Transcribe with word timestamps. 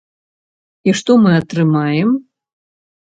І 0.87 0.95
што 0.99 1.11
мы 1.25 1.31
атрымаем? 1.41 2.09